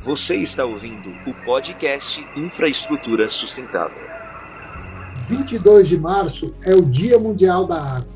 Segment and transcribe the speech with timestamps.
[0.00, 3.98] Você está ouvindo o podcast Infraestrutura Sustentável.
[5.28, 8.06] 22 de março é o Dia Mundial da Água,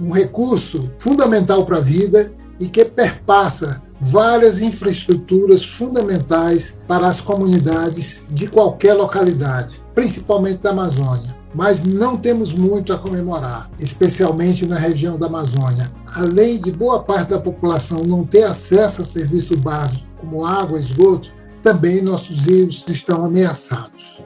[0.00, 8.22] um recurso fundamental para a vida e que perpassa várias infraestruturas fundamentais para as comunidades
[8.30, 11.36] de qualquer localidade, principalmente da Amazônia.
[11.52, 15.90] Mas não temos muito a comemorar, especialmente na região da Amazônia.
[16.14, 21.30] Além de boa parte da população não ter acesso a serviço básico como água esgoto,
[21.62, 24.18] também nossos rios estão ameaçados.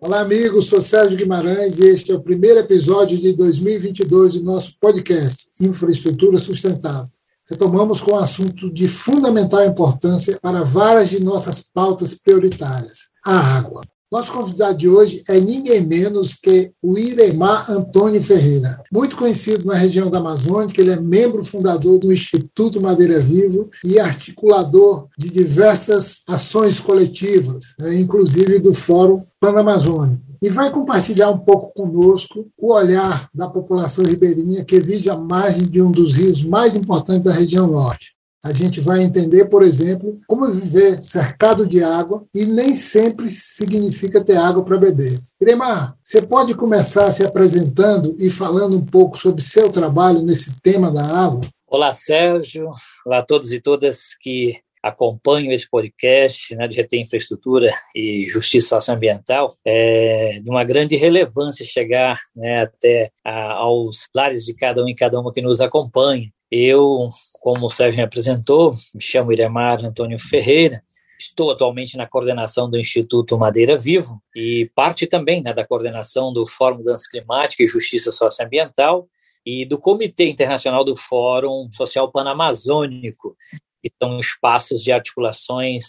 [0.00, 0.66] Olá, amigos.
[0.66, 6.38] Sou Sérgio Guimarães e este é o primeiro episódio de 2022 do nosso podcast Infraestrutura
[6.38, 7.12] Sustentável.
[7.48, 13.82] Retomamos com um assunto de fundamental importância para várias de nossas pautas prioritárias: a água.
[14.10, 18.82] Nosso convidado de hoje é ninguém menos que o Iremar Antônio Ferreira.
[18.92, 24.00] Muito conhecido na região da Amazônia, ele é membro fundador do Instituto Madeira Vivo e
[24.00, 30.20] articulador de diversas ações coletivas, né, inclusive do Fórum Pan-Amazônico.
[30.42, 35.68] E vai compartilhar um pouco conosco o olhar da população ribeirinha que vive à margem
[35.68, 38.10] de um dos rios mais importantes da região norte.
[38.42, 44.24] A gente vai entender, por exemplo, como viver cercado de água e nem sempre significa
[44.24, 45.20] ter água para beber.
[45.38, 50.90] Iremar, você pode começar se apresentando e falando um pouco sobre seu trabalho nesse tema
[50.90, 51.42] da água?
[51.66, 52.70] Olá, Sérgio.
[53.04, 58.76] Olá a todos e todas que acompanham esse podcast né, de GT Infraestrutura e Justiça
[58.76, 64.88] Socioambiental, é de uma grande relevância chegar né, até a, aos lares de cada um
[64.88, 66.30] e cada uma que nos acompanha.
[66.50, 67.08] Eu,
[67.40, 70.82] como o Sérgio me apresentou, me chamo Iremar Antônio Ferreira,
[71.18, 76.46] estou atualmente na coordenação do Instituto Madeira Vivo e parte também né, da coordenação do
[76.46, 79.08] Fórum Mudança Climática e Justiça Socioambiental
[79.44, 83.34] e do Comitê Internacional do Fórum Social Panamazônico,
[83.82, 85.84] que são espaços de articulações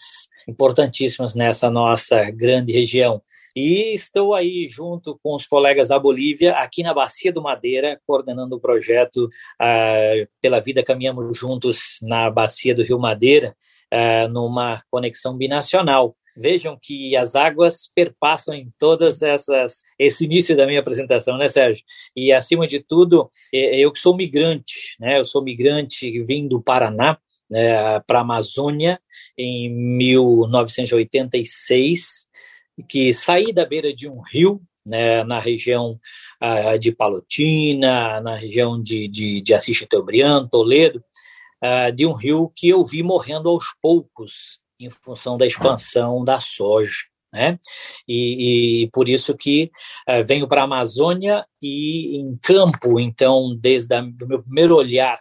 [0.48, 3.22] importantíssimas nessa nossa grande região.
[3.56, 8.56] E estou aí junto com os colegas da Bolívia, aqui na Bacia do Madeira, coordenando
[8.56, 13.56] o projeto uh, Pela Vida Caminhamos Juntos na Bacia do Rio Madeira,
[13.94, 16.16] uh, numa conexão binacional.
[16.36, 21.84] Vejam que as águas perpassam em todas essas esse início da minha apresentação, né, Sérgio?
[22.16, 25.20] E acima de tudo, eu que sou migrante, né?
[25.20, 27.18] Eu sou migrante vim do Paraná
[27.50, 28.98] né, para a Amazônia
[29.38, 32.31] em 1986
[32.88, 36.00] que saí da beira de um rio, né, na região
[36.42, 41.04] uh, de Palotina, na região de, de, de Assis Chateaubriand, Toledo,
[41.64, 46.40] uh, de um rio que eu vi morrendo aos poucos em função da expansão da
[46.40, 47.06] soja.
[47.34, 47.58] Né?
[48.06, 49.72] E, e por isso que
[50.10, 55.18] uh, venho para a Amazônia e em campo, então, desde o meu primeiro olhar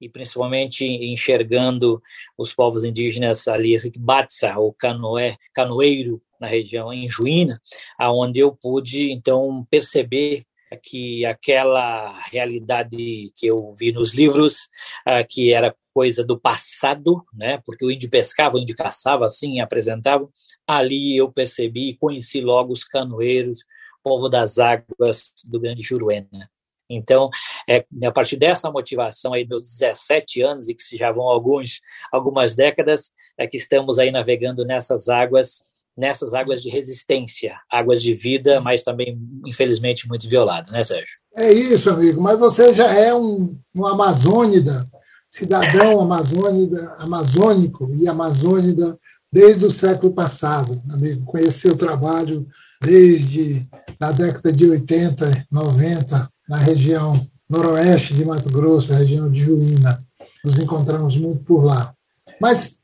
[0.00, 2.00] e principalmente enxergando
[2.38, 7.60] os povos indígenas ali, Batsa, o canoé, canoeiro, na região em Juína,
[7.98, 10.44] aonde eu pude então perceber
[10.82, 14.68] que aquela realidade que eu vi nos livros,
[15.06, 17.60] uh, que era coisa do passado, né?
[17.66, 20.28] Porque o índio pescava, o índio caçava, assim, apresentava.
[20.66, 23.64] Ali eu percebi e conheci logo os canoeiros,
[24.02, 26.48] povo das águas do Grande Juruena.
[26.88, 27.30] Então,
[27.68, 31.80] é a partir dessa motivação aí dos 17 anos e que já vão alguns
[32.10, 35.62] algumas décadas, é que estamos aí navegando nessas águas
[35.96, 41.18] nessas águas de resistência, águas de vida, mas também, infelizmente, muito violada, né, Sérgio?
[41.36, 42.20] É isso, amigo.
[42.20, 44.86] Mas você já é um, um amazônida,
[45.28, 48.98] cidadão amazônida, amazônico e amazônida
[49.32, 51.24] desde o século passado, amigo.
[51.24, 52.46] Conheci o trabalho
[52.82, 53.68] desde
[54.00, 60.04] a década de 80, 90, na região noroeste de Mato Grosso, região de Juína.
[60.44, 61.94] Nos encontramos muito por lá.
[62.40, 62.79] Mas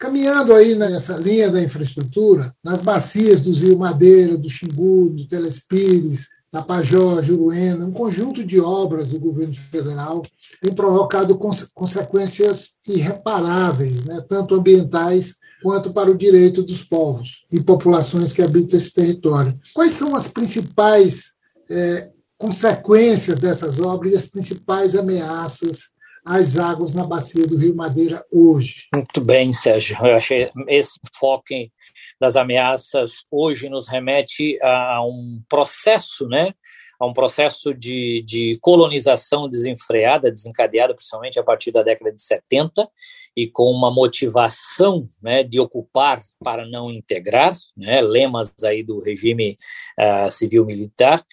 [0.00, 6.26] Caminhando aí nessa linha da infraestrutura, nas bacias dos rios Madeira, do Xingu, do Telespires,
[6.50, 10.22] Tapajós, Juruena, um conjunto de obras do governo federal
[10.62, 11.38] tem provocado
[11.74, 18.78] consequências irreparáveis, né, tanto ambientais quanto para o direito dos povos e populações que habitam
[18.78, 19.60] esse território.
[19.74, 21.26] Quais são as principais
[21.68, 22.08] é,
[22.38, 25.90] consequências dessas obras e as principais ameaças
[26.24, 28.88] as águas na bacia do Rio Madeira hoje?
[28.94, 29.96] Muito bem, Sérgio.
[30.04, 31.54] Eu achei esse foco
[32.20, 36.54] das ameaças hoje nos remete a um processo, né?
[37.00, 42.86] a um processo de, de colonização desenfreada, desencadeada principalmente a partir da década de 70,
[43.40, 49.56] e com uma motivação né, de ocupar para não integrar, né, lemas aí do regime
[49.98, 51.24] uh, civil-militar,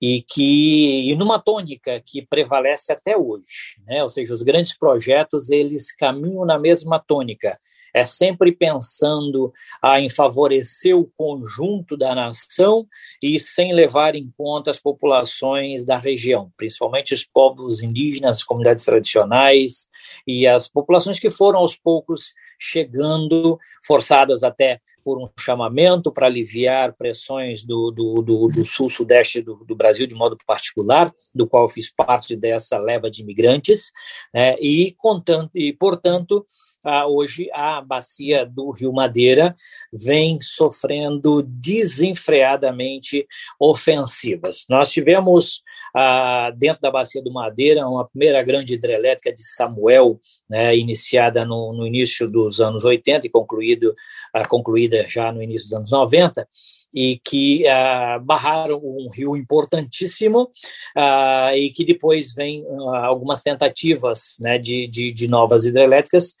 [0.00, 5.50] e que e numa tônica que prevalece até hoje, né, ou seja, os grandes projetos
[5.50, 7.58] eles caminham na mesma tônica,
[7.94, 9.52] é sempre pensando
[9.82, 12.86] ah, em favorecer o conjunto da nação
[13.22, 18.84] e sem levar em conta as populações da região, principalmente os povos indígenas, as comunidades
[18.84, 19.88] tradicionais
[20.26, 26.92] e as populações que foram aos poucos chegando, forçadas até por um chamamento para aliviar
[26.92, 31.90] pressões do, do, do, do sul-sudeste do, do, Brasil, de modo particular, do qual fiz
[31.90, 33.90] parte dessa leva de imigrantes,
[34.32, 36.44] né, e, contanto, e, portanto,
[36.84, 39.54] ah, hoje a bacia do Rio Madeira
[39.92, 43.26] vem sofrendo desenfreadamente
[43.58, 44.64] ofensivas.
[44.68, 45.62] Nós tivemos
[45.94, 51.72] ah, dentro da bacia do Madeira uma primeira grande hidrelétrica de Samuel, né, iniciada no,
[51.72, 53.94] no, início dos anos 80 e concluído,
[54.32, 56.46] ah, concluída já no início dos anos 90
[56.92, 60.50] e que uh, barraram um rio importantíssimo
[60.96, 66.34] uh, e que depois vem uh, algumas tentativas né, de, de, de, novas hidrelétricas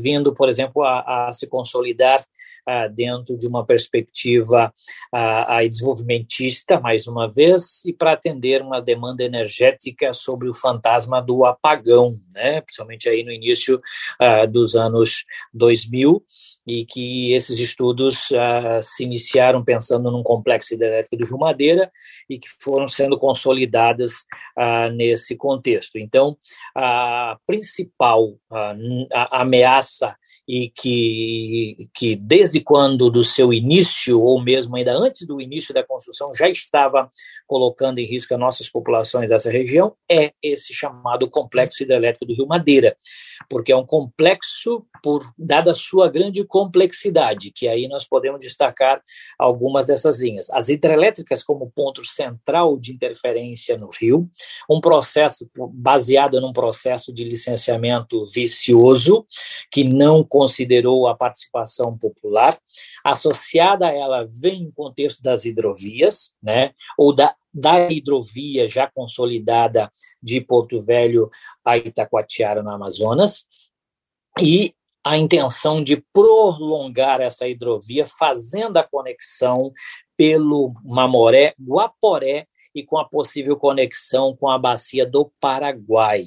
[0.00, 2.24] vindo, por exemplo, a, a se consolidar
[2.94, 4.72] dentro de uma perspectiva
[5.14, 11.44] uh, desenvolvimentista, mais uma vez, e para atender uma demanda energética sobre o fantasma do
[11.44, 13.78] apagão, né, principalmente aí no início
[14.50, 16.24] dos anos 2000,
[16.66, 21.90] e que esses estudos uh, se iniciaram pensando num complexo hidrelétrico do Rio Madeira
[22.28, 24.12] e que foram sendo consolidadas
[24.58, 25.98] uh, nesse contexto.
[25.98, 26.36] Então,
[26.74, 30.16] a principal uh, a ameaça
[30.46, 35.82] e que, que desde quando do seu início, ou mesmo ainda antes do início da
[35.82, 37.10] construção, já estava
[37.46, 42.46] colocando em risco as nossas populações dessa região, é esse chamado complexo hidrelétrico do Rio
[42.46, 42.96] Madeira,
[43.48, 49.02] porque é um complexo por dada a sua grande complexidade, que aí nós podemos destacar
[49.38, 50.50] algumas dessas linhas.
[50.50, 54.28] As hidrelétricas como ponto central de interferência no rio,
[54.68, 59.26] um processo baseado num processo de licenciamento vicioso,
[59.70, 62.58] que não considerou a participação popular,
[63.04, 69.90] associada a ela vem o contexto das hidrovias, né, ou da, da hidrovia já consolidada
[70.22, 71.28] de Porto Velho
[71.64, 73.46] a Itacoatiara, no Amazonas,
[74.40, 79.70] e a intenção de prolongar essa hidrovia, fazendo a conexão
[80.16, 86.24] pelo Mamoré, Guaporé e com a possível conexão com a bacia do Paraguai.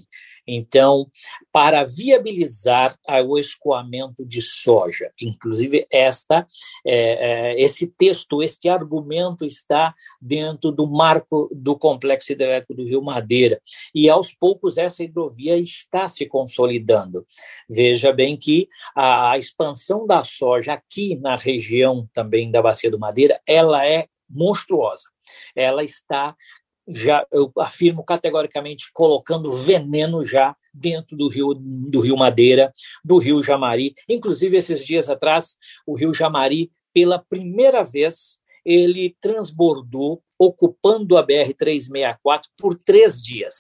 [0.48, 1.08] Então,
[1.52, 2.96] para viabilizar
[3.26, 6.48] o escoamento de soja, inclusive esta,
[6.86, 13.02] é, é, esse texto, este argumento está dentro do marco do complexo hidrelétrico do Rio
[13.02, 13.60] Madeira
[13.94, 17.26] e aos poucos essa hidrovia está se consolidando.
[17.70, 23.00] Veja bem que a, a expansão da soja aqui na região também da bacia do
[23.00, 25.10] Madeira, ela é monstruosa.
[25.56, 26.36] Ela está
[26.88, 32.72] já eu afirmo categoricamente colocando veneno já dentro do rio do Rio Madeira,
[33.04, 33.94] do Rio Jamari.
[34.08, 41.54] Inclusive esses dias atrás, o Rio Jamari pela primeira vez ele transbordou ocupando a BR
[41.58, 43.56] 364 por três dias.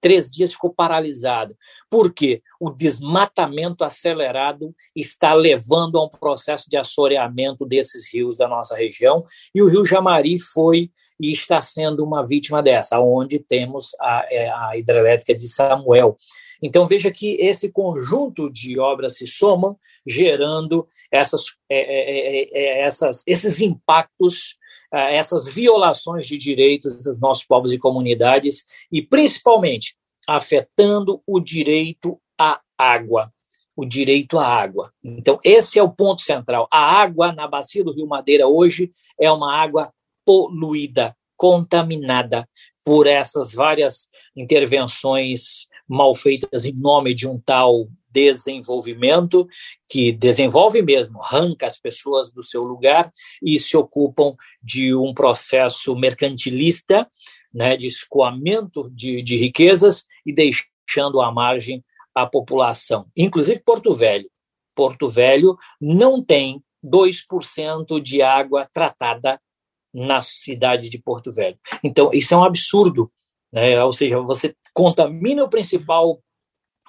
[0.00, 1.56] Três dias ficou paralisado.
[1.90, 2.40] Por quê?
[2.60, 9.24] O desmatamento acelerado está levando a um processo de assoreamento desses rios da nossa região.
[9.54, 14.48] E o rio Jamari foi e está sendo uma vítima dessa, onde temos a, é,
[14.50, 16.16] a hidrelétrica de Samuel.
[16.62, 19.76] Então veja que esse conjunto de obras se somam,
[20.06, 24.56] gerando essas, é, é, é, é essas, esses impactos,
[24.92, 32.20] é, essas violações de direitos dos nossos povos e comunidades, e principalmente afetando o direito
[32.38, 33.32] à água.
[33.76, 34.92] O direito à água.
[35.02, 36.66] Então, esse é o ponto central.
[36.68, 38.90] A água na bacia do Rio Madeira hoje
[39.20, 39.92] é uma água
[40.24, 42.46] poluída, contaminada
[42.84, 49.46] por essas várias intervenções mal feitas em nome de um tal desenvolvimento
[49.88, 55.94] que desenvolve mesmo, arranca as pessoas do seu lugar e se ocupam de um processo
[55.94, 57.08] mercantilista,
[57.52, 64.28] né, de escoamento de, de riquezas e deixando à margem a população, inclusive Porto Velho.
[64.74, 69.40] Porto Velho não tem 2% de água tratada
[69.92, 71.58] na cidade de Porto Velho.
[71.82, 73.10] Então, isso é um absurdo.
[73.52, 73.82] Né?
[73.82, 76.20] Ou seja, você contamina o principal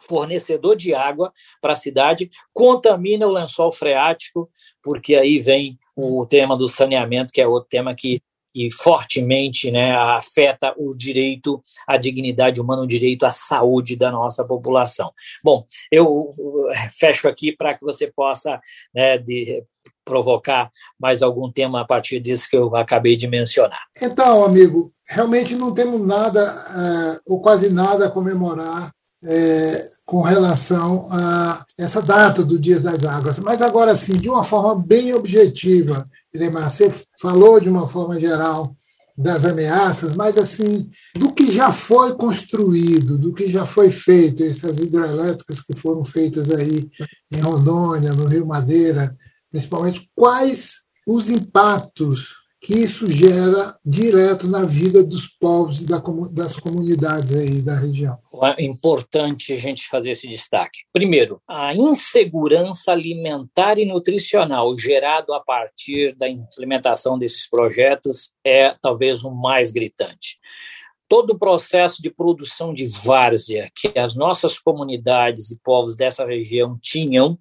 [0.01, 4.49] fornecedor de água para a cidade, contamina o lençol freático,
[4.81, 8.21] porque aí vem o tema do saneamento, que é outro tema que
[8.53, 14.43] que fortemente né, afeta o direito à dignidade humana, o direito à saúde da nossa
[14.43, 15.13] população.
[15.43, 16.31] Bom, eu
[16.99, 18.59] fecho aqui para que você possa
[18.93, 19.63] né, de,
[20.09, 23.79] provocar mais algum tema a partir disso que eu acabei de mencionar.
[24.01, 28.91] Então, amigo, realmente não temos nada, é, ou quase nada, a comemorar
[29.23, 33.37] é, com relação a essa data do Dia das Águas.
[33.37, 38.75] Mas agora sim, de uma forma bem objetiva, Iremar, você falou de uma forma geral
[39.19, 44.77] das ameaças, mas assim, do que já foi construído, do que já foi feito, essas
[44.77, 46.89] hidrelétricas que foram feitas aí
[47.29, 49.13] em Rondônia, no Rio Madeira,
[49.51, 50.75] principalmente, quais
[51.07, 57.75] os impactos que isso gera direto na vida dos povos e das comunidades aí da
[57.75, 58.17] região.
[58.57, 60.79] É importante a gente fazer esse destaque.
[60.91, 69.23] Primeiro, a insegurança alimentar e nutricional gerado a partir da implementação desses projetos é talvez
[69.23, 70.37] o mais gritante.
[71.07, 76.77] Todo o processo de produção de várzea que as nossas comunidades e povos dessa região
[76.79, 77.39] tinham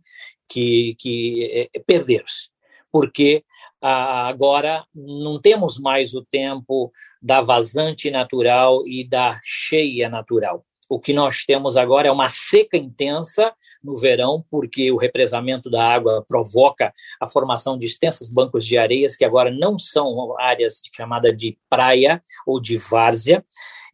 [0.49, 2.49] que, que é, perderam-se,
[2.91, 3.43] porque
[3.81, 6.91] agora não temos mais o tempo
[7.23, 10.65] da vazante natural e da cheia natural.
[10.89, 13.53] O que nós temos agora é uma seca intensa
[13.85, 19.15] no verão, porque o represamento da água provoca a formação de extensos bancos de areias,
[19.15, 23.45] que agora não são áreas chamada de praia ou de várzea,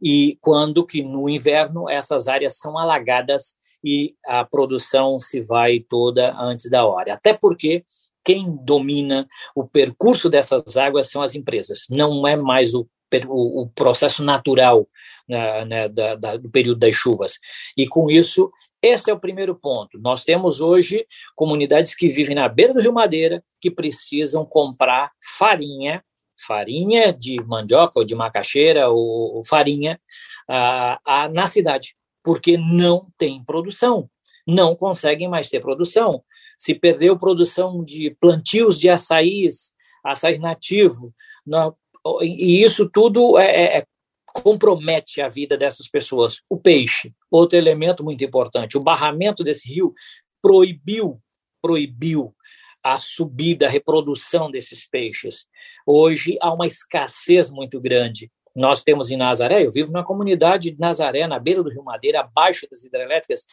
[0.01, 6.35] e quando que no inverno essas áreas são alagadas e a produção se vai toda
[6.41, 7.13] antes da hora.
[7.13, 7.85] Até porque
[8.25, 12.89] quem domina o percurso dessas águas são as empresas, não é mais o,
[13.29, 14.89] o, o processo natural
[15.29, 17.35] né, né, da, da, do período das chuvas.
[17.77, 18.51] E com isso,
[18.83, 19.99] esse é o primeiro ponto.
[19.99, 26.03] Nós temos hoje comunidades que vivem na beira do Rio Madeira que precisam comprar farinha,
[26.47, 30.01] farinha de mandioca ou de macaxeira ou, farinha
[30.49, 34.11] ah, ah, na cidade porque não tem produção,
[34.47, 36.25] não conseguem mais ter produção.
[36.59, 41.15] Se perdeu produção de plantios de açaís, açaí nativo,
[41.47, 41.77] não,
[42.23, 43.87] e isso tudo é, é, é,
[44.27, 46.41] compromete a vida dessas pessoas.
[46.49, 49.93] O peixe, outro elemento muito importante, o barramento desse rio
[50.41, 51.21] proibiu,
[51.61, 52.35] proibiu
[52.83, 55.47] a subida, a reprodução desses peixes.
[55.87, 60.79] Hoje há uma escassez muito grande nós temos em Nazaré, eu vivo na comunidade de
[60.79, 63.45] Nazaré, na beira do Rio Madeira, abaixo das hidrelétricas,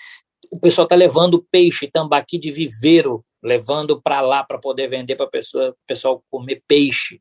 [0.51, 5.27] o pessoal está levando peixe, tambaqui de viveiro, levando para lá para poder vender para
[5.27, 7.19] o pessoal comer peixe.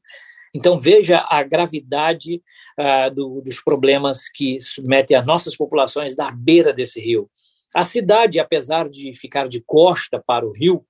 [0.55, 2.43] Então, veja a gravidade
[2.79, 7.31] uh, do, dos problemas que submetem as nossas populações da beira desse rio.
[7.75, 10.85] A cidade, apesar de ficar de costa para o rio,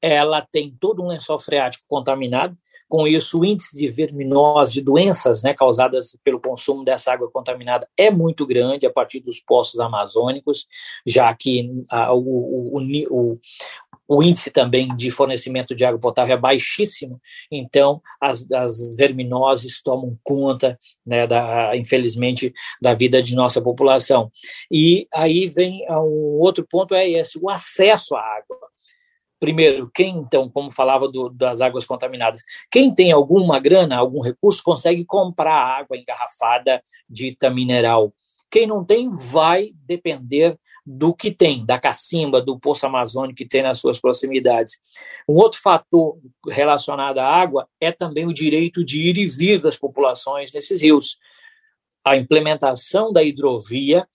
[0.00, 2.56] ela tem todo um lençol freático contaminado,
[2.92, 7.88] com isso, o índice de verminose, de doenças né, causadas pelo consumo dessa água contaminada
[7.96, 10.66] é muito grande a partir dos poços amazônicos,
[11.06, 13.40] já que a, o, o, o,
[14.06, 17.18] o índice também de fornecimento de água potável é baixíssimo,
[17.50, 24.30] então as, as verminoses tomam conta, né, da, infelizmente, da vida de nossa população.
[24.70, 28.71] E aí vem um outro ponto, é esse, o acesso à água.
[29.42, 34.62] Primeiro, quem então, como falava do, das águas contaminadas, quem tem alguma grana, algum recurso,
[34.62, 36.80] consegue comprar água engarrafada
[37.10, 38.14] dita mineral.
[38.48, 40.56] Quem não tem vai depender
[40.86, 44.78] do que tem, da cacimba, do poço amazônico que tem nas suas proximidades.
[45.28, 49.76] Um outro fator relacionado à água é também o direito de ir e vir das
[49.76, 51.18] populações nesses rios.
[52.04, 54.06] A implementação da hidrovia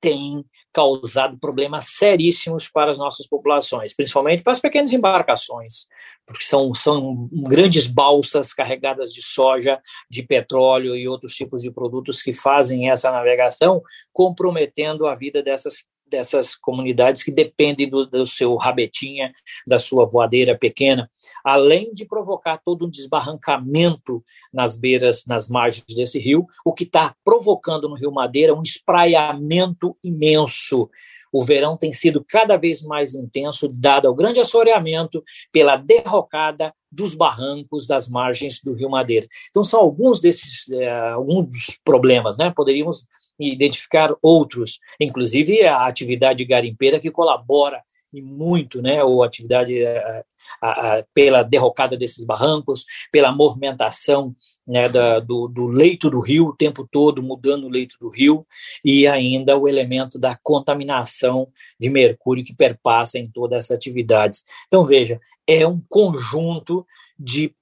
[0.00, 5.86] tem causado problemas seríssimos para as nossas populações, principalmente para as pequenas embarcações,
[6.26, 12.22] porque são, são grandes balsas carregadas de soja, de petróleo e outros tipos de produtos
[12.22, 18.56] que fazem essa navegação, comprometendo a vida dessas dessas comunidades que dependem do, do, seu
[18.56, 19.32] rabetinha,
[19.66, 21.10] da sua voadeira pequena,
[21.44, 27.14] além de provocar todo um desbarrancamento nas beiras, nas margens desse rio, o que está
[27.24, 30.90] provocando no Rio Madeira um espraiamento imenso
[31.32, 35.22] o verão tem sido cada vez mais intenso, dado ao grande assoreamento
[35.52, 39.28] pela derrocada dos barrancos das margens do Rio Madeira.
[39.50, 42.52] Então, são alguns desses, é, alguns dos problemas, né?
[42.54, 43.06] Poderíamos
[43.38, 47.80] identificar outros, inclusive a atividade garimpeira que colabora
[48.12, 50.24] e muito, né, ou atividade a,
[50.60, 54.34] a, a, pela derrocada desses barrancos, pela movimentação
[54.66, 58.40] né, da, do, do, leito do rio o tempo todo, mudando o leito do rio,
[58.84, 61.48] e ainda o elemento da contaminação
[61.78, 64.42] de mercúrio que perpassa em todas essas atividades.
[64.66, 66.86] Então, veja, é um conjunto
[67.18, 67.54] de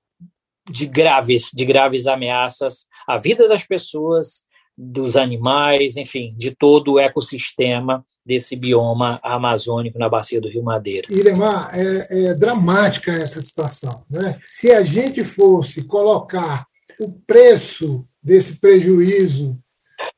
[0.71, 4.45] de graves, de graves ameaças à vida das pessoas,
[4.81, 11.09] dos animais, enfim, de todo o ecossistema desse bioma amazônico na bacia do Rio Madeira.
[11.11, 14.05] Iremar, é, é dramática essa situação.
[14.09, 14.39] Né?
[14.45, 16.65] Se a gente fosse colocar
[17.01, 19.57] o preço desse prejuízo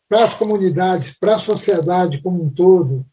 [0.07, 3.07] para as comunidades, para a sociedade como um todo,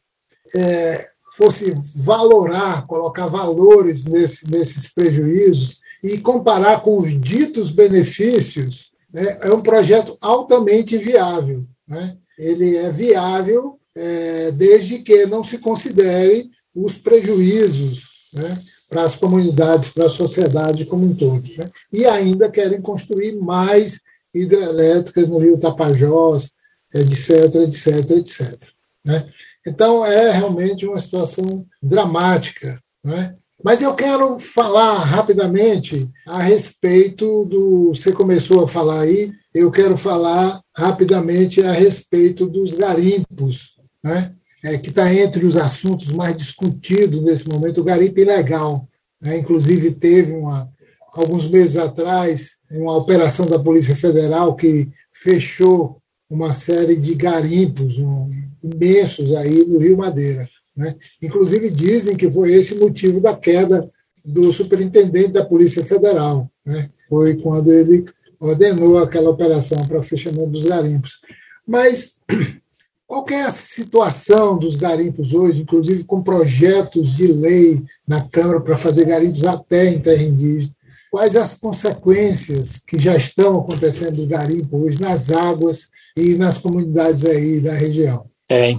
[0.54, 9.54] é, fosse valorar, colocar valores nesse, nesses prejuízos e comparar com os ditos benefícios, é
[9.54, 11.66] um projeto altamente viável.
[11.88, 12.18] Né?
[12.38, 18.60] Ele é viável é, desde que não se considere os prejuízos né,
[18.90, 21.44] para as comunidades, para a sociedade como um todo.
[21.58, 21.70] Né?
[21.92, 24.00] E ainda querem construir mais
[24.34, 26.50] hidrelétricas no Rio Tapajós,
[26.94, 28.70] etc, etc, etc.
[29.04, 29.28] Né?
[29.66, 32.82] Então, é realmente uma situação dramática.
[33.04, 33.36] Né?
[33.64, 37.90] Mas eu quero falar rapidamente a respeito do.
[37.90, 44.34] Você começou a falar aí, eu quero falar rapidamente a respeito dos garimpos, né?
[44.64, 48.88] É, que está entre os assuntos mais discutidos nesse momento, o garimpo ilegal.
[49.22, 49.38] Né?
[49.38, 50.70] Inclusive, teve uma,
[51.14, 58.28] alguns meses atrás uma operação da Polícia Federal que fechou uma série de garimpos um,
[58.64, 60.50] imensos aí no Rio Madeira.
[60.78, 60.96] Né?
[61.22, 63.90] Inclusive, dizem que foi esse o motivo da queda
[64.24, 66.50] do superintendente da Polícia Federal.
[66.64, 66.90] Né?
[67.10, 68.06] Foi quando ele
[68.40, 71.20] ordenou aquela operação para fechamento dos garimpos.
[71.66, 72.18] Mas
[73.08, 78.78] qual é a situação dos garimpos hoje, inclusive com projetos de lei na Câmara para
[78.78, 80.76] fazer garimpos até em terra indígena?
[81.10, 87.26] Quais as consequências que já estão acontecendo do garimpo hoje nas águas e nas comunidades
[87.26, 88.26] aí da região?
[88.50, 88.74] É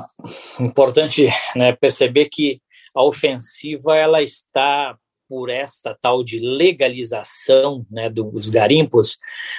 [0.61, 2.61] importante né, perceber que
[2.95, 4.97] a ofensiva ela está
[5.29, 9.19] por esta tal de legalização né, dos garimpos,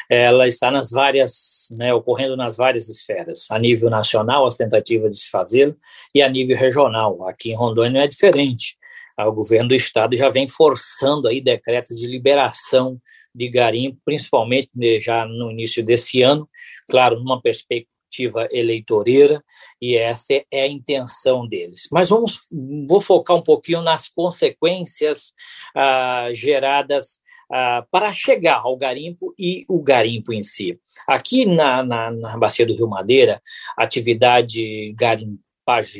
[0.09, 5.21] ela está nas várias, né, ocorrendo nas várias esferas, a nível nacional, as tentativas de
[5.21, 5.77] se fazê-lo,
[6.13, 7.27] e a nível regional.
[7.27, 8.77] Aqui em Rondônia não é diferente.
[9.15, 12.99] O governo do estado já vem forçando aí decretos de liberação
[13.35, 16.49] de garimpo, principalmente né, já no início desse ano,
[16.89, 19.43] claro, numa perspectiva perspectiva eleitoreira
[19.79, 21.87] e essa é a intenção deles.
[21.91, 22.49] Mas vamos,
[22.87, 25.33] vou focar um pouquinho nas consequências
[25.75, 30.79] ah, geradas ah, para chegar ao garimpo e o garimpo em si.
[31.07, 33.39] Aqui na, na, na bacia do Rio Madeira,
[33.77, 35.39] atividade garimpo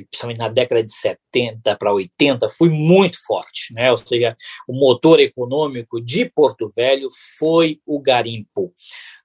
[0.10, 3.91] principalmente na década de 70 para 80, foi muito forte, né?
[3.91, 4.36] Ou seja,
[4.67, 8.73] o motor econômico de Porto Velho foi o garimpo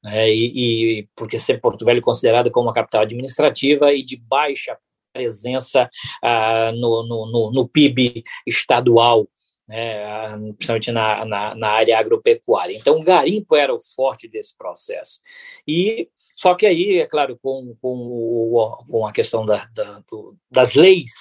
[0.02, 4.76] né, e, e, porque ser Porto Velho considerado como uma capital administrativa e de baixa
[5.14, 5.88] presença
[6.22, 9.28] ah, no, no, no, no, PIB estadual,
[9.66, 12.76] né, principalmente na, na, na, área agropecuária.
[12.76, 15.20] Então, o garimpo era o forte desse processo.
[15.66, 20.75] E só que aí, é claro, com, com, com a questão da, da, do, das
[20.75, 21.12] leis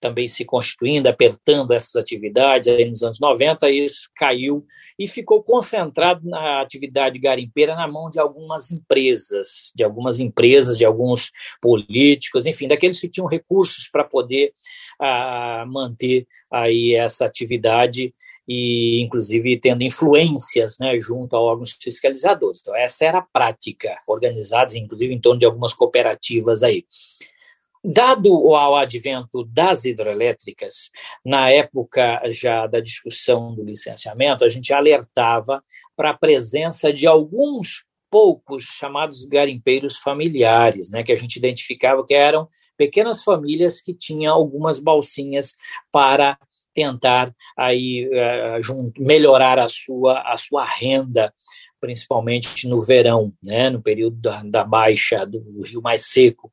[0.00, 4.64] também se constituindo, apertando essas atividades aí nos anos 90, isso caiu
[4.98, 10.84] e ficou concentrado na atividade garimpeira na mão de algumas empresas, de algumas empresas, de
[10.84, 14.52] alguns políticos, enfim, daqueles que tinham recursos para poder
[15.00, 18.14] ah, manter aí essa atividade
[18.48, 22.60] e inclusive tendo influências né, junto a órgãos fiscalizadores.
[22.60, 26.86] Então, essa era a prática, organizadas inclusive em torno de algumas cooperativas aí.
[27.84, 30.90] Dado o advento das hidrelétricas,
[31.24, 35.62] na época já da discussão do licenciamento, a gente alertava
[35.94, 42.14] para a presença de alguns poucos chamados garimpeiros familiares, né, que a gente identificava que
[42.14, 45.54] eram pequenas famílias que tinham algumas balsinhas
[45.92, 46.38] para
[46.78, 51.34] tentar aí uh, melhorar a sua, a sua renda,
[51.80, 56.52] principalmente no verão, né, no período da, da baixa do rio mais seco,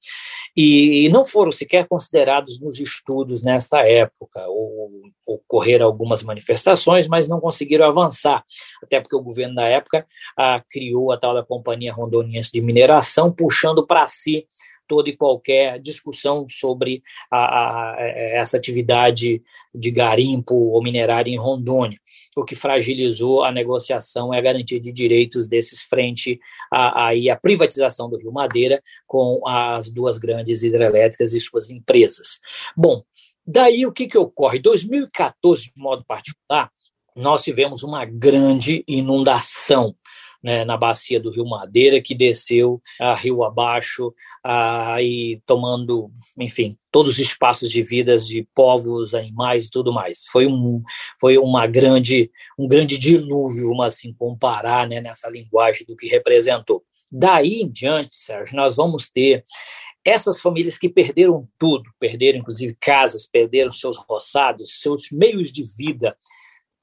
[0.58, 4.48] e, e, não foram sequer considerados nos estudos nesta época.
[4.48, 8.44] Ou, ocorreram algumas manifestações, mas não conseguiram avançar,
[8.84, 10.06] até porque o governo da época
[10.38, 14.46] ah, criou a tal da Companhia Rondoniense de Mineração, puxando para si
[14.88, 19.42] toda e qualquer discussão sobre a, a, essa atividade
[19.74, 22.00] de garimpo ou minerário em Rondônia,
[22.36, 26.40] o que fragilizou a negociação e a garantia de direitos desses frente
[26.72, 32.40] à, à privatização do Rio Madeira com as duas grandes hidrelétricas e suas empresas.
[32.76, 33.04] Bom,
[33.46, 34.60] daí o que, que ocorre?
[34.60, 36.72] Em 2014, de modo particular,
[37.16, 39.96] nós tivemos uma grande inundação
[40.46, 47.14] né, na bacia do Rio Madeira, que desceu a rio abaixo, aí tomando, enfim, todos
[47.14, 50.24] os espaços de vidas de povos, animais e tudo mais.
[50.32, 50.84] Foi um,
[51.20, 52.30] foi uma grande,
[52.60, 56.84] um grande dilúvio, vamos assim comparar, né, nessa linguagem do que representou.
[57.12, 59.44] Daí em diante, Sérgio, nós vamos ter
[60.06, 66.16] essas famílias que perderam tudo, perderam inclusive casas, perderam seus roçados, seus meios de vida,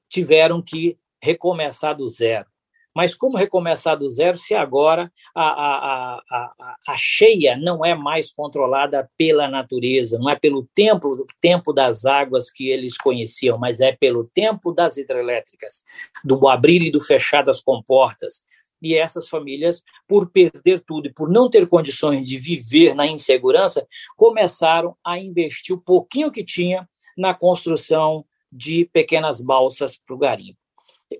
[0.09, 2.51] tiveram que recomeçar do zero.
[2.95, 8.31] Mas como recomeçar do zero se agora a, a, a, a, cheia não é mais
[8.31, 13.91] controlada pela natureza, não é pelo tempo, tempo das águas que eles conheciam, mas é
[13.91, 15.83] pelo tempo das hidrelétricas,
[16.23, 18.43] do abrir e do fechar das comportas.
[18.81, 23.87] E essas famílias, por perder tudo e por não ter condições de viver na insegurança,
[24.17, 30.62] começaram a investir o pouquinho que tinha na construção de pequenas balsas para o garimpo.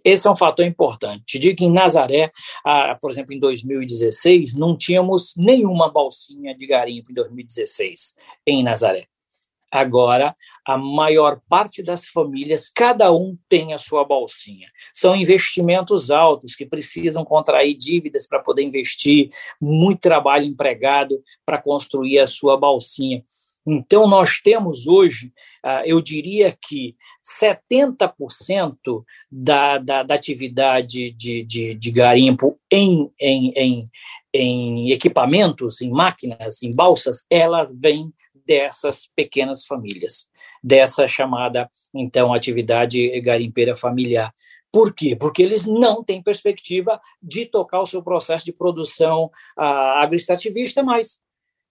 [0.04, 1.24] Esse é um fator importante.
[1.26, 2.32] Te digo que em Nazaré,
[3.02, 8.16] por exemplo, em 2016, não tínhamos nenhuma balsinha de garimpo em 2016
[8.48, 9.08] em Nazaré.
[9.72, 14.70] Agora, a maior parte das famílias, cada um tem a sua balsinha.
[14.94, 19.30] São investimentos altos que precisam contrair dívidas para poder investir,
[19.60, 23.24] muito trabalho empregado para construir a sua balsinha.
[23.66, 25.32] Então, nós temos hoje,
[25.64, 26.96] ah, eu diria que
[27.42, 33.90] 70% da, da, da atividade de, de, de garimpo em, em, em,
[34.34, 38.14] em equipamentos, em máquinas, em balsas, ela vem
[38.46, 40.28] dessas pequenas famílias,
[40.62, 44.34] dessa chamada, então, atividade garimpeira familiar.
[44.74, 45.16] Por quê?
[45.16, 51.22] Porque eles não têm perspectiva de tocar o seu processo de produção ah, agroextrativista mais.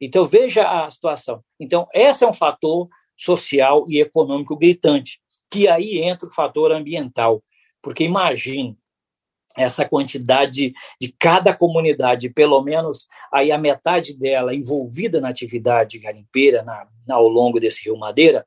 [0.04, 1.44] Então, veja a situação.
[1.60, 7.40] Então, esse é um fator social e econômico gritante, que aí entra o fator ambiental.
[7.80, 8.76] Porque imagine
[9.56, 16.64] essa quantidade de cada comunidade, pelo menos aí a metade dela envolvida na atividade garimpeira
[16.64, 18.44] na, ao longo desse rio Madeira,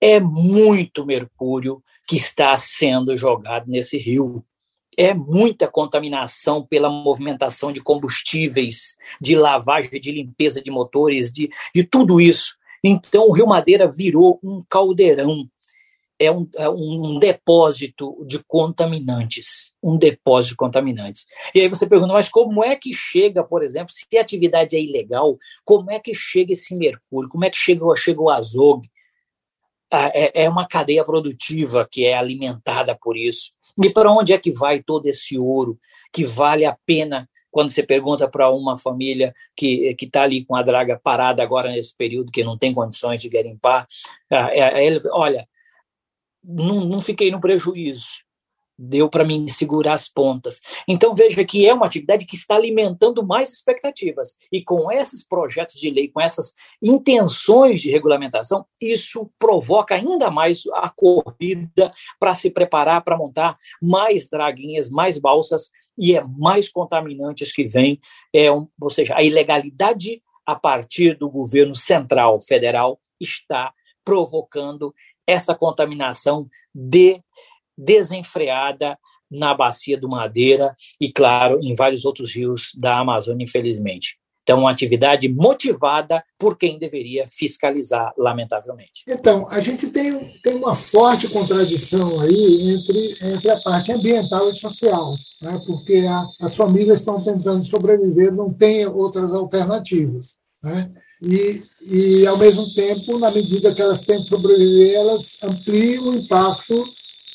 [0.00, 4.44] é muito mercúrio que está sendo jogado nesse rio
[4.96, 11.84] é muita contaminação pela movimentação de combustíveis, de lavagem, de limpeza de motores, de, de
[11.84, 12.56] tudo isso.
[12.82, 15.48] Então, o Rio Madeira virou um caldeirão,
[16.18, 21.26] é um, é um depósito de contaminantes, um depósito de contaminantes.
[21.54, 24.80] E aí você pergunta, mas como é que chega, por exemplo, se a atividade é
[24.80, 28.90] ilegal, como é que chega esse mercúrio, como é que chega, chega o azogue?
[29.90, 33.52] Ah, é, é uma cadeia produtiva que é alimentada por isso.
[33.82, 35.78] E para onde é que vai todo esse ouro
[36.12, 40.62] que vale a pena quando você pergunta para uma família que está ali com a
[40.62, 43.86] draga parada agora nesse período, que não tem condições de garimpar,
[44.32, 45.46] ah, é, é, ele, olha,
[46.42, 48.23] não, não fiquei no prejuízo
[48.78, 50.60] deu para mim segurar as pontas.
[50.88, 54.34] Então veja que é uma atividade que está alimentando mais expectativas.
[54.52, 60.62] E com esses projetos de lei, com essas intenções de regulamentação, isso provoca ainda mais
[60.74, 67.52] a corrida para se preparar para montar mais draguinhas, mais balsas e é mais contaminantes
[67.52, 68.00] que vem,
[68.32, 73.72] é um, ou seja, a ilegalidade a partir do governo central federal está
[74.04, 74.94] provocando
[75.26, 77.22] essa contaminação de
[77.76, 78.98] desenfreada
[79.30, 84.18] na bacia do Madeira e, claro, em vários outros rios da Amazônia, infelizmente.
[84.44, 89.02] Então, uma atividade motivada por quem deveria fiscalizar, lamentavelmente.
[89.08, 94.56] Então, a gente tem, tem uma forte contradição aí entre, entre a parte ambiental e
[94.56, 95.58] social, né?
[95.66, 100.34] porque a, as famílias estão tentando sobreviver, não tem outras alternativas.
[100.62, 100.90] Né?
[101.22, 106.84] E, e, ao mesmo tempo, na medida que elas que sobreviver, elas ampliam o impacto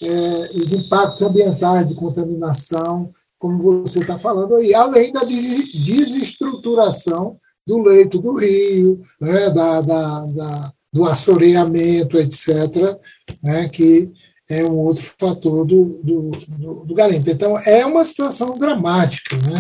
[0.01, 7.83] é, os impactos ambientais de contaminação, como você está falando aí, além da desestruturação do
[7.83, 12.97] leito do rio, né, da, da, da, do assoreamento, etc.,
[13.43, 14.09] né, que
[14.49, 17.29] é um outro fator do, do, do, do garimpo.
[17.29, 19.59] Então, é uma situação dramática, né,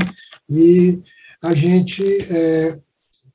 [0.49, 0.99] e
[1.41, 2.77] a gente é,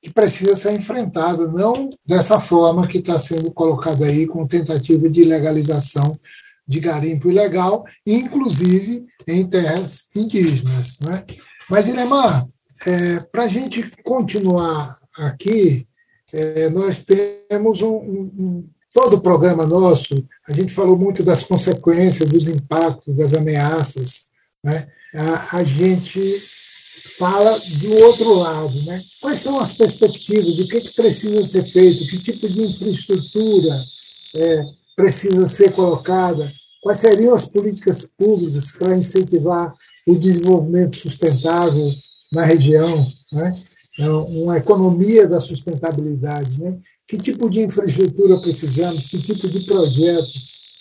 [0.02, 5.24] que precisa ser enfrentada, não dessa forma que está sendo colocada aí, com tentativa de
[5.24, 6.18] legalização
[6.66, 10.96] de garimpo ilegal, inclusive em terras indígenas.
[11.00, 11.24] Né?
[11.68, 12.46] Mas, Inemar,
[12.86, 15.86] é, para a gente continuar aqui,
[16.32, 20.14] é, nós temos um, um, todo o programa nosso,
[20.48, 24.24] a gente falou muito das consequências, dos impactos, das ameaças.
[24.62, 24.88] Né?
[25.14, 26.42] A, a gente
[27.18, 28.82] fala do outro lado.
[28.82, 29.02] Né?
[29.20, 30.58] Quais são as perspectivas?
[30.58, 32.06] O que, que precisa ser feito?
[32.08, 33.84] Que tipo de infraestrutura
[34.34, 34.64] é,
[34.96, 36.52] precisa ser colocada,
[36.82, 39.74] quais seriam as políticas públicas para incentivar
[40.06, 41.90] o desenvolvimento sustentável
[42.32, 43.58] na região, né?
[43.98, 46.60] É uma economia da sustentabilidade.
[46.60, 46.78] Né?
[47.06, 49.06] Que tipo de infraestrutura precisamos?
[49.06, 50.32] Que tipo de projeto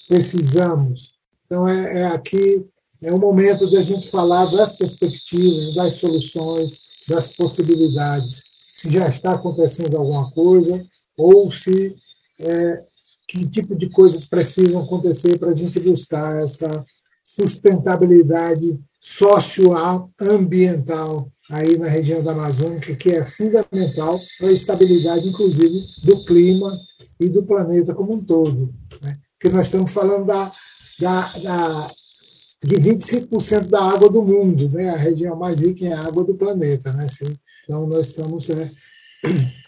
[0.08, 1.13] precisamos?
[1.45, 2.65] Então, é, é aqui
[3.04, 8.41] é o momento de a gente falar das perspectivas, das soluções, das possibilidades.
[8.73, 10.84] Se já está acontecendo alguma coisa
[11.17, 11.95] ou se
[12.39, 12.84] é,
[13.33, 16.85] que tipo de coisas precisam acontecer para a gente buscar essa
[17.25, 26.23] sustentabilidade socioambiental aí na região da Amazônica, que é fundamental para a estabilidade, inclusive, do
[26.25, 26.77] clima
[27.19, 28.71] e do planeta como um todo.
[29.01, 29.17] Né?
[29.39, 30.51] Porque nós estamos falando da,
[30.99, 31.89] da, da
[32.63, 34.91] de 25% da água do mundo, né?
[34.91, 36.93] a região mais rica em água do planeta.
[36.93, 37.07] Né?
[37.63, 38.71] Então, nós estamos, é,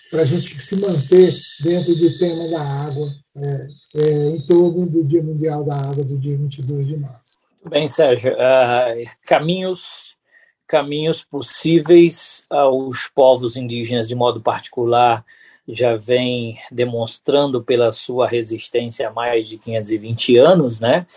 [0.10, 5.04] para a gente se manter dentro do tema da água, é, é, em torno do
[5.04, 7.26] Dia Mundial da Água, do dia 22 de março.
[7.70, 10.16] Bem, Sérgio, uh, caminhos
[10.68, 15.24] caminhos possíveis aos povos indígenas de modo particular
[15.68, 21.08] já vem demonstrando pela sua resistência há mais de 520 anos, né?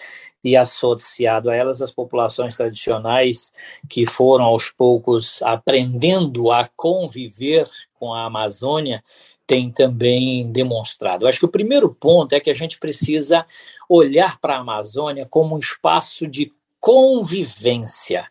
[0.48, 3.52] E associado a elas as populações tradicionais
[3.88, 9.02] que foram aos poucos aprendendo a conviver com a Amazônia
[9.46, 11.26] tem também demonstrado.
[11.26, 13.46] acho que o primeiro ponto é que a gente precisa
[13.88, 18.26] olhar para a Amazônia como um espaço de convivência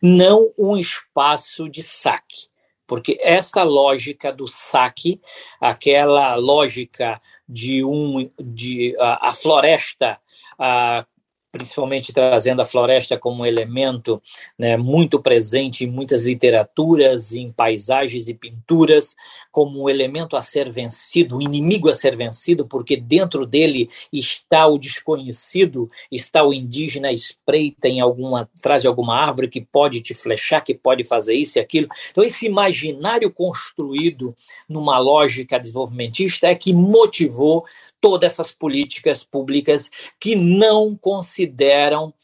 [0.00, 2.48] não um espaço de saque.
[2.86, 5.20] Porque essa lógica do saque,
[5.60, 10.18] aquela lógica de um de a, a floresta
[10.58, 11.06] a,
[11.50, 14.22] principalmente trazendo a floresta como um elemento
[14.58, 19.14] né, muito presente em muitas literaturas, em paisagens e pinturas,
[19.50, 24.66] como um elemento a ser vencido, um inimigo a ser vencido, porque dentro dele está
[24.66, 30.14] o desconhecido, está o indígena espreita em alguma, atrás de alguma árvore que pode te
[30.14, 31.88] flechar, que pode fazer isso e aquilo.
[32.10, 34.36] Então, esse imaginário construído
[34.68, 37.64] numa lógica desenvolvimentista é que motivou
[38.00, 42.14] todas essas políticas públicas que não consideram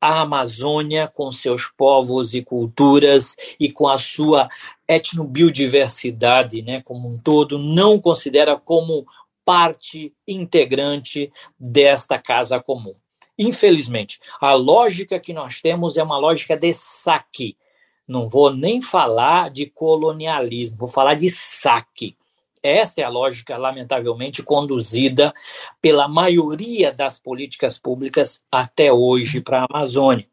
[0.00, 4.48] a Amazônia com seus povos e culturas e com a sua
[4.88, 9.06] etnobiodiversidade, né, como um todo, não considera como
[9.44, 12.94] parte integrante desta casa comum.
[13.38, 17.56] Infelizmente, a lógica que nós temos é uma lógica de saque.
[18.06, 22.16] Não vou nem falar de colonialismo, vou falar de saque.
[22.62, 25.34] Esta é a lógica, lamentavelmente, conduzida
[25.80, 30.26] pela maioria das políticas públicas até hoje para a Amazônia.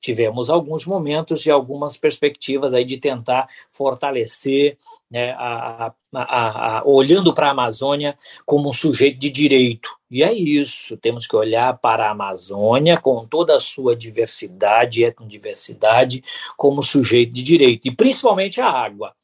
[0.00, 4.78] Tivemos alguns momentos e algumas perspectivas aí de tentar fortalecer,
[5.10, 9.90] né, a, a, a, olhando para a Amazônia como um sujeito de direito.
[10.10, 16.22] E é isso, temos que olhar para a Amazônia com toda a sua diversidade, etnodiversidade,
[16.56, 19.14] como sujeito de direito, e principalmente a água,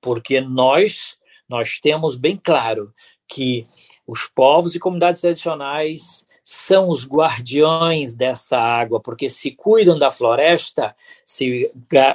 [0.00, 1.16] porque nós
[1.48, 2.92] nós temos bem claro
[3.28, 3.66] que
[4.06, 10.94] os povos e comunidades tradicionais são os guardiões dessa água, porque se cuidam da floresta,
[11.24, 11.72] se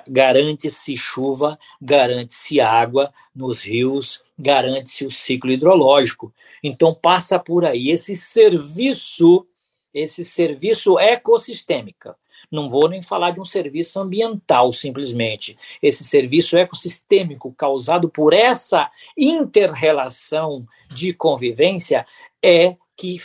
[0.08, 6.34] garante-se chuva, garante-se água nos rios, garante-se o ciclo hidrológico.
[6.64, 9.46] Então passa por aí esse serviço,
[9.94, 12.16] esse serviço ecossistêmico.
[12.50, 15.58] Não vou nem falar de um serviço ambiental, simplesmente.
[15.82, 22.06] Esse serviço ecossistêmico causado por essa interrelação de convivência
[22.44, 23.20] é que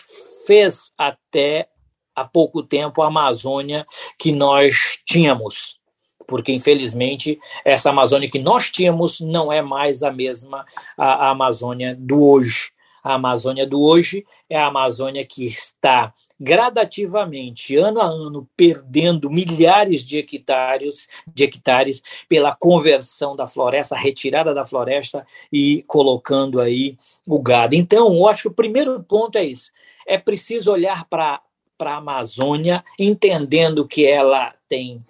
[0.47, 1.69] fez até
[2.15, 3.87] há pouco tempo a Amazônia
[4.19, 5.79] que nós tínhamos.
[6.27, 10.65] Porque, infelizmente, essa Amazônia que nós tínhamos não é mais a mesma
[10.97, 12.71] a, a Amazônia do hoje.
[13.05, 20.05] A Amazônia do hoje é a Amazônia que está gradativamente, ano a ano, perdendo milhares
[20.05, 26.97] de hectares, de hectares pela conversão da floresta, retirada da floresta e colocando aí
[27.27, 27.75] o gado.
[27.75, 29.71] Então, eu acho que o primeiro ponto é isso.
[30.07, 31.41] É preciso olhar para
[31.81, 35.05] a Amazônia, entendendo que ela tem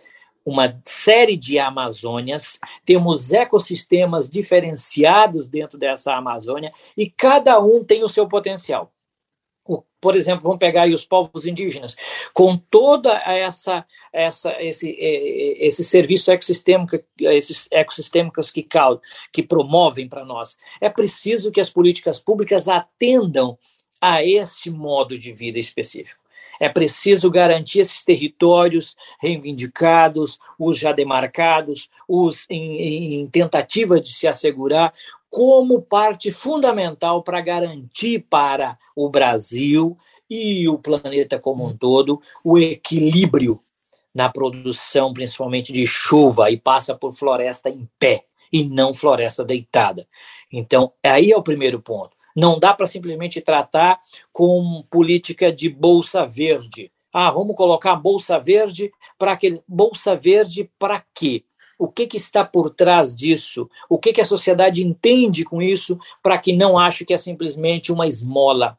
[0.45, 8.09] uma série de Amazônias, temos ecossistemas diferenciados dentro dessa Amazônia e cada um tem o
[8.09, 8.93] seu potencial
[10.01, 11.97] por exemplo, vamos pegar aí os povos indígenas,
[12.33, 18.67] com toda essa, essa esse, esse serviço ecossistêmico, esses ecossistêmicos que,
[19.33, 23.59] que promovem para nós, é preciso que as políticas públicas atendam
[24.01, 26.27] a esse modo de vida específico.
[26.59, 34.27] É preciso garantir esses territórios reivindicados, os já demarcados, os em, em tentativa de se
[34.27, 34.93] assegurar
[35.31, 39.97] como parte fundamental para garantir para o Brasil
[40.29, 43.61] e o planeta como um todo o equilíbrio
[44.15, 50.09] na produção, principalmente de chuva, e passa por floresta em pé e não floresta deitada.
[50.51, 52.17] Então, aí é o primeiro ponto.
[52.35, 54.01] Não dá para simplesmente tratar
[54.33, 56.91] com política de bolsa verde.
[57.13, 61.45] Ah, vamos colocar bolsa verde para aquele bolsa verde para quê?
[61.79, 63.69] O que, que está por trás disso?
[63.89, 67.93] O que, que a sociedade entende com isso para que não ache que é simplesmente
[67.93, 68.79] uma esmola?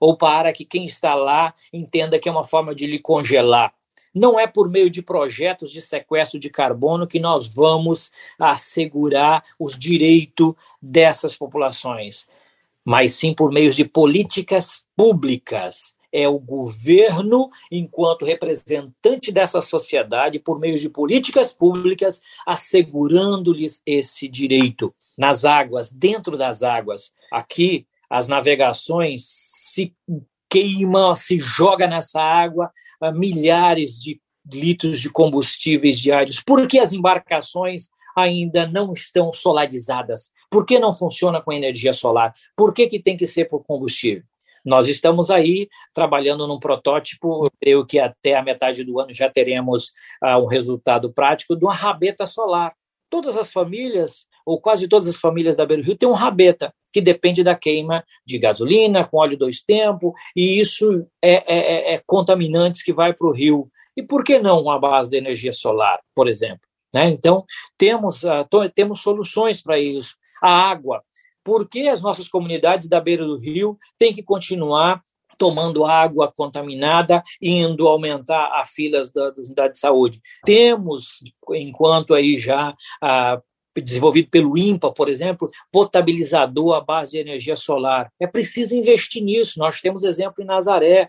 [0.00, 3.72] Ou para que quem está lá entenda que é uma forma de lhe congelar?
[4.14, 9.78] Não é por meio de projetos de sequestro de carbono que nós vamos assegurar os
[9.78, 12.26] direitos dessas populações,
[12.84, 15.94] mas sim por meio de políticas públicas.
[16.12, 24.94] É o governo, enquanto representante dessa sociedade, por meio de políticas públicas, assegurando-lhes esse direito.
[25.16, 27.10] Nas águas, dentro das águas.
[27.30, 29.94] Aqui, as navegações se
[30.48, 32.70] queima, se joga nessa água
[33.00, 34.20] uh, milhares de
[34.50, 36.40] litros de combustíveis diários.
[36.40, 40.30] Por que as embarcações ainda não estão solarizadas?
[40.50, 42.34] Por que não funciona com energia solar?
[42.54, 44.24] Por que, que tem que ser por combustível?
[44.64, 49.92] Nós estamos aí trabalhando num protótipo, creio que até a metade do ano já teremos
[50.22, 52.74] uh, um resultado prático de uma rabeta solar.
[53.10, 57.00] Todas as famílias ou quase todas as famílias da Beira Rio têm um rabeta, que
[57.00, 62.82] depende da queima de gasolina, com óleo dois tempos, e isso é, é, é contaminantes
[62.82, 63.70] que vai para o rio.
[63.96, 66.60] E por que não uma base de energia solar, por exemplo?
[66.94, 67.08] Né?
[67.08, 67.44] Então,
[67.78, 70.14] temos, uh, temos soluções para isso.
[70.42, 71.02] A água.
[71.44, 75.02] Por que as nossas comunidades da beira do rio têm que continuar
[75.38, 80.20] tomando água contaminada, indo aumentar a filas da, da unidade de saúde.
[80.44, 83.40] Temos, enquanto aí já ah,
[83.80, 88.12] desenvolvido pelo INPA, por exemplo, potabilizador à base de energia solar.
[88.20, 89.58] É preciso investir nisso.
[89.58, 91.08] Nós temos exemplo em Nazaré,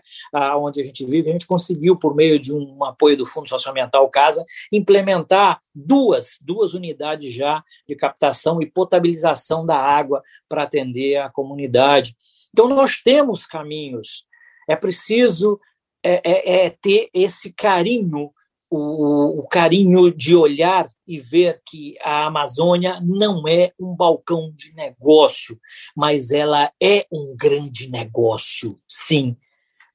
[0.58, 4.08] onde a gente vive, a gente conseguiu, por meio de um apoio do Fundo Socioambiental
[4.08, 11.30] Casa, implementar duas, duas unidades já de captação e potabilização da água para atender a
[11.30, 12.14] comunidade.
[12.52, 14.24] Então, nós temos caminhos.
[14.68, 15.60] É preciso
[16.02, 18.32] é, é, é ter esse carinho
[18.76, 24.74] o, o, carinho de olhar e ver que a Amazônia não é um balcão de
[24.74, 25.58] negócio,
[25.96, 29.36] mas ela é um grande negócio, sim,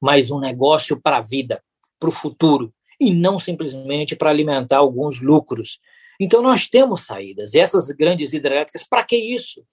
[0.02, 1.62] mas um negócio para a vida,
[2.00, 5.80] para o futuro, e não simplesmente para alimentar alguns lucros.
[6.20, 7.54] Então, nós temos saídas.
[7.54, 9.64] E essas grandes hidrelétricas, para que isso?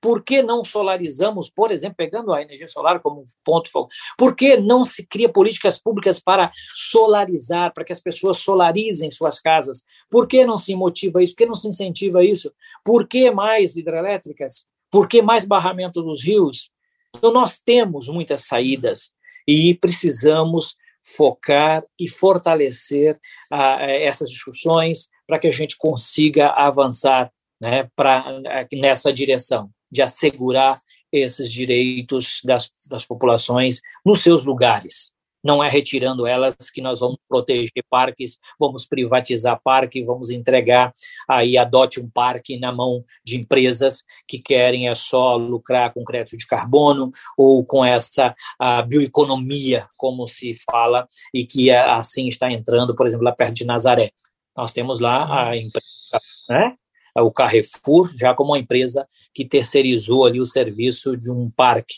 [0.00, 3.88] Por que não solarizamos, por exemplo, pegando a energia solar como ponto focal?
[4.18, 9.40] Por que não se cria políticas públicas para solarizar, para que as pessoas solarizem suas
[9.40, 9.82] casas?
[10.10, 11.32] Por que não se motiva isso?
[11.32, 12.52] Por que não se incentiva isso?
[12.84, 14.66] Por que mais hidrelétricas?
[14.90, 16.70] Por que mais barramento dos rios?
[17.16, 19.12] Então, nós temos muitas saídas
[19.46, 23.18] e precisamos focar e fortalecer
[23.50, 28.24] ah, essas discussões para que a gente consiga avançar né, pra,
[28.72, 30.80] nessa direção de assegurar
[31.12, 35.12] esses direitos das, das populações nos seus lugares.
[35.44, 40.92] Não é retirando elas que nós vamos proteger parques, vamos privatizar parque, vamos entregar
[41.28, 46.36] aí adote um parque na mão de empresas que querem é só lucrar com crédito
[46.36, 48.34] de carbono ou com essa
[48.88, 53.64] bioeconomia, como se fala, e que é, assim está entrando, por exemplo, lá perto de
[53.64, 54.10] Nazaré.
[54.56, 56.76] Nós temos lá a empresa, né?
[57.20, 61.96] O Carrefour, já como uma empresa que terceirizou ali o serviço de um parque.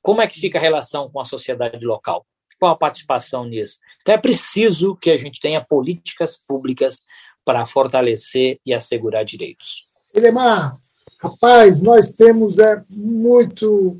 [0.00, 2.24] Como é que fica a relação com a sociedade local?
[2.58, 3.78] Qual a participação nisso?
[4.00, 7.02] Então é preciso que a gente tenha políticas públicas
[7.44, 9.84] para fortalecer e assegurar direitos.
[10.14, 10.78] Elemar,
[11.20, 13.96] rapaz, nós temos é, muito,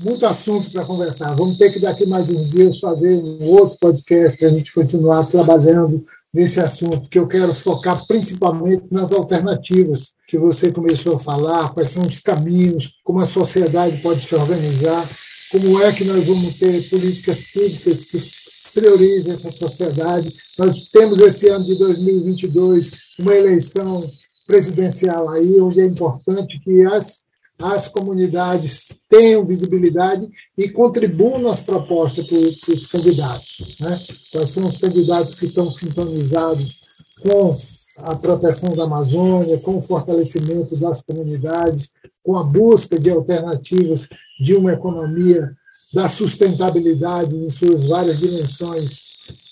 [0.00, 1.34] muito assunto para conversar.
[1.36, 5.26] Vamos ter que daqui mais uns dias fazer um outro podcast para a gente continuar
[5.26, 11.72] trabalhando nesse assunto, que eu quero focar principalmente nas alternativas que você começou a falar,
[11.74, 15.08] quais são os caminhos, como a sociedade pode se organizar,
[15.50, 18.30] como é que nós vamos ter políticas públicas que
[18.72, 20.32] priorizem essa sociedade.
[20.56, 24.08] Nós temos esse ano de 2022 uma eleição
[24.46, 27.24] presidencial aí, onde é importante que as
[27.60, 33.76] as comunidades tenham visibilidade e contribuam nas propostas para os candidatos.
[33.78, 34.00] Né?
[34.32, 36.80] Quais são os candidatos que estão sintonizados
[37.22, 37.56] com
[37.98, 41.90] a proteção da Amazônia, com o fortalecimento das comunidades,
[42.22, 44.08] com a busca de alternativas
[44.40, 45.52] de uma economia
[45.92, 49.00] da sustentabilidade em suas várias dimensões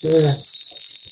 [0.03, 0.35] é,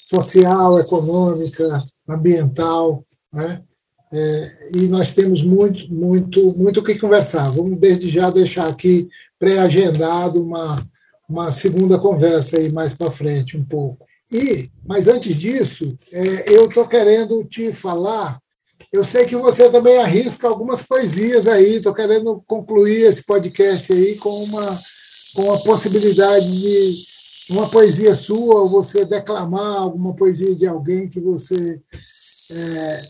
[0.09, 3.03] social, econômica, ambiental.
[3.31, 3.61] Né?
[4.11, 7.49] É, e nós temos muito, muito, muito o que conversar.
[7.49, 9.07] Vamos desde já deixar aqui
[9.39, 10.85] pré-agendado uma,
[11.27, 14.05] uma segunda conversa aí mais para frente um pouco.
[14.31, 18.39] E, mas antes disso, é, eu estou querendo te falar.
[18.91, 21.75] Eu sei que você também arrisca algumas poesias aí.
[21.75, 24.79] Estou querendo concluir esse podcast aí com uma
[25.37, 27.05] com a possibilidade de
[27.49, 31.79] uma poesia sua, ou você declamar alguma poesia de alguém que você
[32.49, 33.01] é,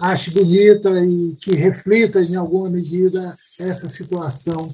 [0.00, 4.70] ache bonita e que reflita, em alguma medida, essa situação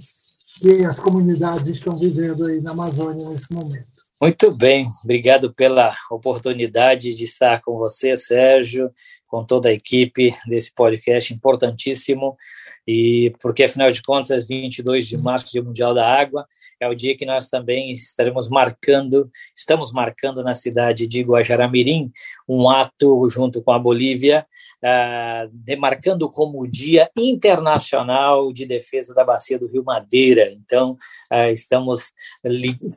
[0.59, 3.93] que as comunidades estão vivendo aí na Amazônia nesse momento.
[4.21, 8.89] Muito bem, obrigado pela oportunidade de estar com você, Sérgio,
[9.27, 12.37] com toda a equipe desse podcast importantíssimo
[12.87, 16.47] e porque afinal de contas 22 de março Dia Mundial da Água
[16.81, 22.13] é o dia que nós também estaremos marcando estamos marcando na cidade de Guajaramirim
[22.49, 24.47] um ato junto com a Bolívia
[24.85, 30.97] uh, demarcando como o Dia Internacional de Defesa da Bacia do Rio Madeira então
[31.33, 32.13] uh, estamos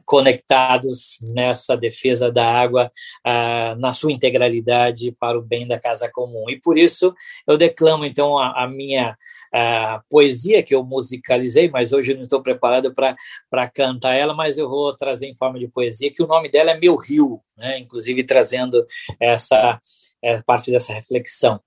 [0.06, 2.92] conectados nessa defesa da água
[3.26, 7.14] uh, na sua integralidade para o bem da casa comum e por isso
[7.48, 9.16] eu declamo então a, a minha
[9.58, 14.68] a poesia que eu musicalizei, mas hoje não estou preparado para cantar ela, mas eu
[14.68, 17.80] vou trazer em forma de poesia, que o nome dela é Meu Rio, né?
[17.80, 18.86] inclusive trazendo
[19.18, 19.80] essa
[20.22, 21.62] é, parte dessa reflexão.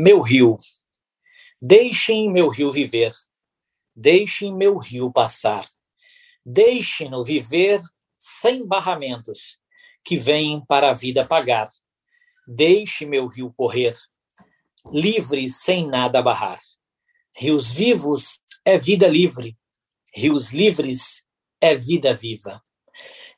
[0.00, 0.56] Meu rio,
[1.60, 3.12] deixem meu rio viver,
[3.96, 5.68] deixem meu rio passar,
[6.46, 7.80] deixem-no viver
[8.16, 9.58] sem barramentos
[10.04, 11.68] que vêm para a vida pagar.
[12.46, 13.96] Deixe meu rio correr,
[14.92, 16.60] livre sem nada barrar.
[17.36, 19.58] Rios vivos é vida livre,
[20.14, 21.24] rios livres
[21.60, 22.62] é vida viva.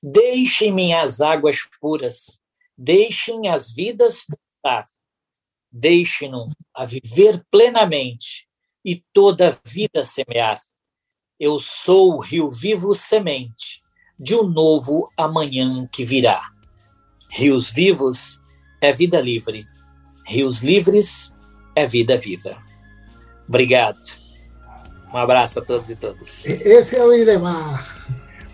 [0.03, 2.39] Deixem minhas águas puras,
[2.77, 4.87] deixem as vidas pulsar,
[5.71, 8.47] deixem-no a viver plenamente
[8.85, 10.59] e toda a vida semear.
[11.39, 13.81] Eu sou o rio vivo semente
[14.19, 16.43] de um novo amanhã que virá.
[17.31, 18.39] Rios vivos
[18.81, 19.67] é vida livre,
[20.27, 21.33] rios livres
[21.75, 22.63] é vida viva.
[23.49, 24.01] Obrigado.
[25.13, 26.47] Um abraço a todos e todas.
[26.47, 28.07] Esse é o Iremar.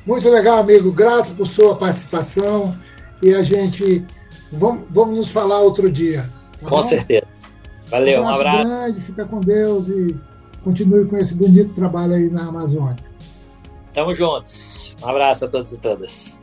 [0.07, 0.91] Muito legal, amigo.
[0.91, 2.75] Grato por sua participação.
[3.23, 4.07] E a gente.
[4.53, 6.31] Vamos, vamos nos falar outro dia.
[6.67, 6.83] Tá com bom?
[6.83, 7.27] certeza.
[7.87, 8.57] Valeu, um abraço.
[8.57, 8.69] Um abraço.
[8.69, 10.17] Grande, fica com Deus e
[10.65, 12.97] continue com esse bonito trabalho aí na Amazônia.
[13.95, 14.95] Tamo juntos.
[15.03, 16.39] Um abraço a todos e todas.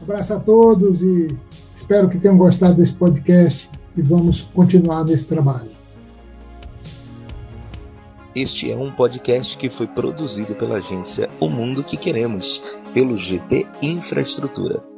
[0.00, 1.28] Um abraço a todos e
[1.74, 5.70] espero que tenham gostado desse podcast e vamos continuar nesse trabalho.
[8.34, 13.66] Este é um podcast que foi produzido pela agência O Mundo que Queremos, pelo GT
[13.80, 14.93] Infraestrutura.